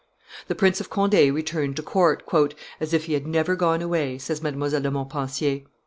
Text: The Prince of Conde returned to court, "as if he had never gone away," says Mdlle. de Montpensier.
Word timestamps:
The 0.47 0.55
Prince 0.55 0.81
of 0.81 0.89
Conde 0.89 1.13
returned 1.31 1.75
to 1.75 1.83
court, 1.83 2.23
"as 2.79 2.91
if 2.91 3.05
he 3.05 3.13
had 3.13 3.27
never 3.27 3.55
gone 3.55 3.83
away," 3.83 4.17
says 4.17 4.39
Mdlle. 4.39 4.81
de 4.81 4.89
Montpensier. 4.89 5.61